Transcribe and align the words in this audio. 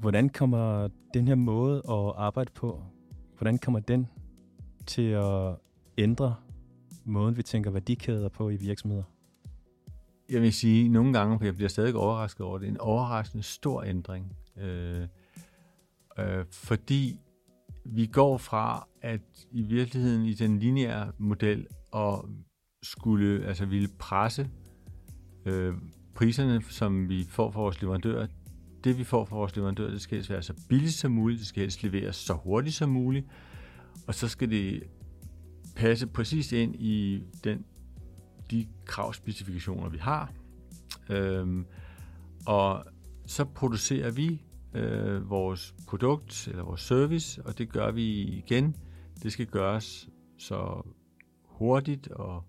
Hvordan 0.00 0.28
kommer 0.28 0.88
den 1.14 1.28
her 1.28 1.34
måde 1.34 1.76
at 1.76 2.12
arbejde 2.16 2.50
på, 2.54 2.82
hvordan 3.36 3.58
kommer 3.58 3.80
den 3.80 4.06
til 4.86 5.02
at 5.02 5.56
ændre 5.98 6.34
måden, 7.04 7.36
vi 7.36 7.42
tænker 7.42 7.70
værdikæder 7.70 8.28
på 8.28 8.50
i 8.50 8.56
virksomheder? 8.56 9.02
Jeg 10.30 10.42
vil 10.42 10.52
sige, 10.52 10.84
at 10.84 10.90
nogle 10.90 11.12
gange, 11.12 11.44
jeg 11.44 11.54
bliver 11.54 11.68
stadig 11.68 11.94
overrasket 11.94 12.46
over 12.46 12.58
det, 12.58 12.68
en 12.68 12.80
overraskende 12.80 13.42
stor 13.42 13.82
ændring. 13.82 14.36
Øh, 14.56 15.06
øh, 16.18 16.44
fordi 16.52 17.16
vi 17.84 18.06
går 18.06 18.38
fra, 18.38 18.88
at 19.02 19.46
i 19.50 19.62
virkeligheden 19.62 20.26
i 20.26 20.34
den 20.34 20.58
lineære 20.58 21.12
model, 21.18 21.66
og 21.92 22.28
skulle 22.82 23.46
altså 23.46 23.66
ville 23.66 23.88
presse 23.98 24.50
øh, 25.46 25.74
priserne, 26.14 26.62
som 26.62 27.08
vi 27.08 27.24
får 27.28 27.50
fra 27.50 27.60
vores 27.60 27.82
leverandører, 27.82 28.26
det 28.84 28.98
vi 28.98 29.04
får 29.04 29.24
fra 29.24 29.36
vores 29.36 29.56
leverandører, 29.56 29.90
det 29.90 30.00
skal 30.00 30.16
helst 30.16 30.30
være 30.30 30.42
så 30.42 30.54
billigt 30.68 30.94
som 30.94 31.12
muligt, 31.12 31.38
det 31.38 31.46
skal 31.46 31.60
helst 31.60 31.82
leveres 31.82 32.16
så 32.16 32.34
hurtigt 32.34 32.74
som 32.74 32.90
muligt, 32.90 33.26
og 34.06 34.14
så 34.14 34.28
skal 34.28 34.50
det 34.50 34.82
passe 35.76 36.06
præcis 36.06 36.52
ind 36.52 36.76
i 36.76 37.22
den, 37.44 37.64
de 38.50 38.66
kravspecifikationer, 38.84 39.88
vi 39.88 39.98
har. 39.98 40.32
Øhm, 41.10 41.66
og 42.46 42.84
så 43.26 43.44
producerer 43.44 44.10
vi 44.10 44.42
øh, 44.74 45.30
vores 45.30 45.74
produkt 45.86 46.48
eller 46.48 46.62
vores 46.62 46.80
service, 46.80 47.42
og 47.46 47.58
det 47.58 47.72
gør 47.72 47.90
vi 47.90 48.22
igen. 48.22 48.76
Det 49.22 49.32
skal 49.32 49.46
gøres 49.46 50.08
så 50.38 50.82
hurtigt 51.44 52.08
og 52.08 52.44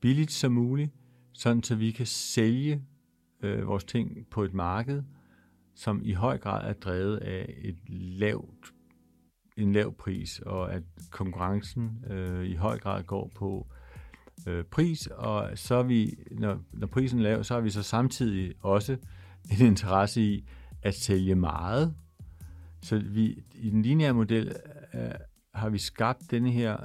billigt 0.00 0.32
som 0.32 0.52
muligt, 0.52 0.90
sådan 1.32 1.62
så 1.62 1.74
vi 1.74 1.90
kan 1.90 2.06
sælge 2.06 2.82
øh, 3.42 3.66
vores 3.66 3.84
ting 3.84 4.26
på 4.30 4.42
et 4.44 4.54
marked, 4.54 5.02
som 5.74 6.00
i 6.04 6.12
høj 6.12 6.38
grad 6.38 6.68
er 6.68 6.72
drevet 6.72 7.16
af 7.16 7.54
et 7.58 7.76
lavt, 7.88 8.72
en 9.56 9.72
lav 9.72 9.94
pris, 9.94 10.38
og 10.38 10.72
at 10.72 10.82
konkurrencen 11.10 12.04
øh, 12.10 12.46
i 12.46 12.54
høj 12.54 12.78
grad 12.78 13.02
går 13.02 13.30
på 13.34 13.66
øh, 14.46 14.64
pris, 14.64 15.06
og 15.06 15.50
så 15.54 15.74
er 15.74 15.82
vi, 15.82 16.14
når, 16.30 16.60
når 16.72 16.86
prisen 16.86 17.18
er 17.18 17.22
lav, 17.22 17.44
så 17.44 17.54
har 17.54 17.60
vi 17.60 17.70
så 17.70 17.82
samtidig 17.82 18.54
også 18.60 18.96
en 19.50 19.66
interesse 19.66 20.22
i 20.22 20.48
at 20.82 20.94
sælge 20.94 21.34
meget. 21.34 21.94
Så 22.82 22.98
vi, 22.98 23.44
i 23.54 23.70
den 23.70 23.82
lineære 23.82 24.14
model 24.14 24.56
øh, 24.94 25.10
har 25.54 25.68
vi 25.68 25.78
skabt 25.78 26.30
denne 26.30 26.50
her 26.50 26.76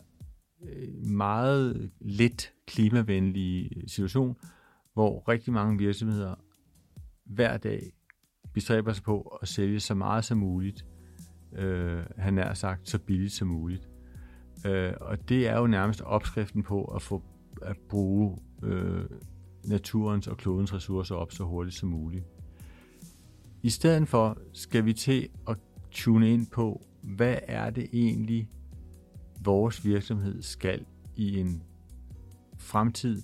øh, 0.63 1.05
meget 1.05 1.91
lidt 1.99 2.53
klimavenlige 2.67 3.89
situation, 3.89 4.35
hvor 4.93 5.29
rigtig 5.29 5.53
mange 5.53 5.77
virksomheder 5.77 6.35
hver 7.25 7.57
dag 7.57 7.91
bestræber 8.57 8.93
sig 8.93 9.03
på 9.03 9.37
at 9.41 9.47
sælge 9.47 9.79
så 9.79 9.95
meget 9.95 10.25
som 10.25 10.37
muligt, 10.37 10.85
øh, 11.53 12.03
han 12.17 12.37
er 12.37 12.53
sagt, 12.53 12.89
så 12.89 12.99
billigt 12.99 13.33
som 13.33 13.47
muligt. 13.47 13.89
Øh, 14.65 14.93
og 15.01 15.29
det 15.29 15.47
er 15.47 15.57
jo 15.57 15.67
nærmest 15.67 16.01
opskriften 16.01 16.63
på 16.63 16.83
at 16.85 17.01
få 17.01 17.23
at 17.61 17.77
bruge 17.89 18.37
øh, 18.63 19.05
naturens 19.65 20.27
og 20.27 20.37
klodens 20.37 20.73
ressourcer 20.73 21.15
op 21.15 21.31
så 21.31 21.43
hurtigt 21.43 21.75
som 21.75 21.89
muligt. 21.89 22.25
I 23.63 23.69
stedet 23.69 24.07
for 24.07 24.37
skal 24.53 24.85
vi 24.85 24.93
til 24.93 25.29
at 25.49 25.57
tune 25.91 26.33
ind 26.33 26.47
på, 26.47 26.85
hvad 27.01 27.37
er 27.43 27.69
det 27.69 27.89
egentlig, 27.93 28.49
vores 29.43 29.85
virksomhed 29.85 30.41
skal 30.41 30.85
i 31.15 31.39
en 31.39 31.63
fremtid, 32.57 33.21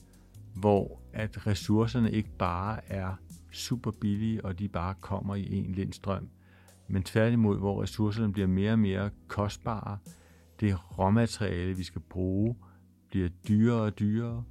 hvor 0.55 1.01
at 1.13 1.47
ressourcerne 1.47 2.11
ikke 2.11 2.29
bare 2.37 2.91
er 2.91 3.15
super 3.53 3.91
billige, 3.91 4.45
og 4.45 4.59
de 4.59 4.67
bare 4.67 4.95
kommer 5.01 5.35
i 5.35 5.53
en 5.53 5.71
lindstrøm, 5.71 6.29
men 6.87 7.03
tværtimod, 7.03 7.57
hvor 7.57 7.81
ressourcerne 7.81 8.33
bliver 8.33 8.47
mere 8.47 8.71
og 8.71 8.79
mere 8.79 9.09
kostbare. 9.27 9.97
Det 10.59 10.97
råmateriale, 10.99 11.77
vi 11.77 11.83
skal 11.83 12.01
bruge, 12.01 12.55
bliver 13.09 13.29
dyrere 13.47 13.81
og 13.81 14.00
dyrere, 14.00 14.44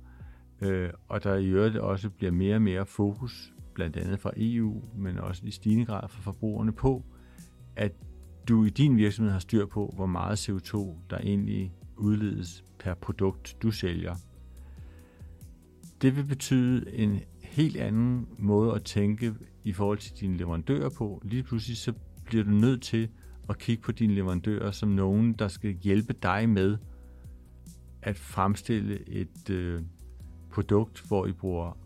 øh, 0.61 0.91
og 1.09 1.25
der 1.25 1.35
i 1.35 1.47
øvrigt 1.47 1.77
også 1.77 2.11
bliver 2.11 2.33
mere 2.33 2.55
og 2.55 2.63
mere 2.63 2.87
fokus, 2.87 3.53
blandt 3.75 3.97
andet 3.97 4.21
fra 4.21 4.33
EU, 4.37 4.83
men 4.97 5.19
også 5.19 5.47
i 5.47 5.51
stigende 5.51 5.85
grad 5.85 6.09
fra 6.09 6.21
forbrugerne 6.21 6.73
på, 6.73 7.05
at 7.77 7.93
du 8.49 8.65
i 8.65 8.71
din 8.71 8.97
virksomhed 8.97 9.33
har 9.33 9.39
styr 9.39 9.67
på, 9.67 9.93
hvor 9.95 10.07
meget 10.07 10.49
CO2 10.49 10.77
der 11.11 11.19
egentlig 11.19 11.73
udledes 11.97 12.65
per 12.79 12.95
produkt, 12.95 13.57
du 13.63 13.71
sælger. 13.71 14.15
Det 16.03 16.17
vil 16.17 16.25
betyde 16.25 16.95
en 16.95 17.21
helt 17.53 17.77
anden 17.77 18.29
måde 18.39 18.75
at 18.75 18.85
tænke 18.85 19.35
i 19.65 19.73
forhold 19.73 19.99
til 19.99 20.21
dine 20.21 20.37
leverandører 20.37 20.91
på. 20.91 21.23
Lige 21.25 21.43
pludselig 21.43 21.77
så 21.77 21.93
bliver 22.25 22.45
du 22.45 22.51
nødt 22.51 22.83
til 22.83 23.09
at 23.49 23.59
kigge 23.59 23.83
på 23.83 23.93
dine 23.93 24.15
leverandører 24.15 24.71
som 24.71 24.89
nogen, 24.89 25.33
der 25.33 25.49
skal 25.49 25.71
hjælpe 25.71 26.15
dig 26.23 26.49
med 26.49 26.79
at 28.03 28.17
fremstille 28.17 29.09
et 29.09 29.51
øh, 29.51 29.83
produkt, 30.51 31.05
hvor 31.09 31.27
I 31.27 31.33
bruger 31.33 31.79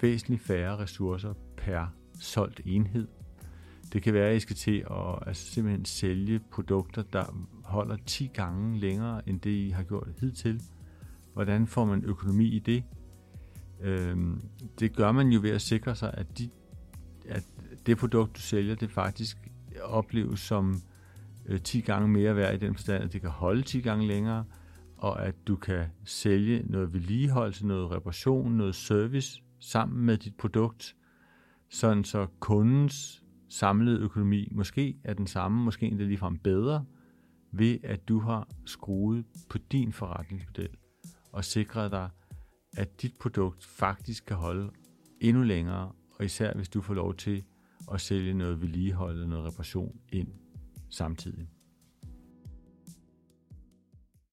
væsentligt 0.00 0.42
færre 0.42 0.78
ressourcer 0.78 1.34
per 1.56 1.86
solgt 2.20 2.60
enhed. 2.64 3.08
Det 3.92 4.02
kan 4.02 4.14
være, 4.14 4.30
at 4.30 4.36
I 4.36 4.40
skal 4.40 4.56
til 4.56 4.84
at 4.90 5.18
altså 5.26 5.52
simpelthen 5.52 5.84
sælge 5.84 6.40
produkter, 6.52 7.02
der 7.02 7.46
holder 7.64 7.96
10 8.06 8.30
gange 8.34 8.78
længere 8.78 9.28
end 9.28 9.40
det, 9.40 9.50
I 9.50 9.70
har 9.70 9.82
gjort 9.82 10.08
hidtil. 10.20 10.62
Hvordan 11.32 11.66
får 11.66 11.84
man 11.84 12.04
økonomi 12.04 12.44
i 12.44 12.58
det? 12.58 12.84
Øh, 13.80 14.16
det 14.78 14.96
gør 14.96 15.12
man 15.12 15.28
jo 15.28 15.40
ved 15.40 15.50
at 15.50 15.62
sikre 15.62 15.94
sig, 15.94 16.14
at, 16.14 16.38
de, 16.38 16.50
at 17.28 17.44
det 17.86 17.98
produkt, 17.98 18.36
du 18.36 18.40
sælger, 18.40 18.74
det 18.74 18.90
faktisk 18.90 19.36
opleves 19.82 20.40
som 20.40 20.74
øh, 21.46 21.60
10 21.60 21.80
gange 21.80 22.08
mere 22.08 22.36
værd 22.36 22.54
i 22.54 22.58
den 22.58 22.74
forstand, 22.74 23.04
at 23.04 23.12
det 23.12 23.20
kan 23.20 23.30
holde 23.30 23.62
10 23.62 23.80
gange 23.80 24.06
længere, 24.06 24.44
og 24.96 25.26
at 25.26 25.34
du 25.46 25.56
kan 25.56 25.86
sælge 26.04 26.62
noget 26.66 26.92
vedligeholdelse, 26.92 27.66
noget 27.66 27.90
reparation, 27.90 28.52
noget 28.52 28.74
service 28.74 29.42
sammen 29.60 30.06
med 30.06 30.16
dit 30.16 30.36
produkt, 30.36 30.96
sådan 31.70 32.04
så 32.04 32.26
kundens 32.40 33.22
samlede 33.48 34.00
økonomi 34.00 34.48
måske 34.52 34.96
er 35.04 35.14
den 35.14 35.26
samme, 35.26 35.64
måske 35.64 35.86
endda 35.86 36.04
ligefrem 36.04 36.38
bedre, 36.38 36.84
ved 37.52 37.78
at 37.82 38.08
du 38.08 38.20
har 38.20 38.48
skruet 38.64 39.24
på 39.48 39.58
din 39.58 39.92
forretningsmodel 39.92 40.68
og 41.32 41.44
sikret 41.44 41.90
dig, 41.90 42.10
at 42.76 43.02
dit 43.02 43.14
produkt 43.20 43.64
faktisk 43.64 44.24
kan 44.24 44.36
holde 44.36 44.70
endnu 45.20 45.42
længere, 45.42 45.92
og 46.18 46.24
især 46.24 46.54
hvis 46.54 46.68
du 46.68 46.80
får 46.80 46.94
lov 46.94 47.14
til 47.14 47.44
at 47.92 48.00
sælge 48.00 48.34
noget 48.34 48.60
vedligehold 48.60 49.22
og 49.22 49.28
noget 49.28 49.46
reparation 49.46 50.00
ind 50.12 50.28
samtidig. 50.90 51.48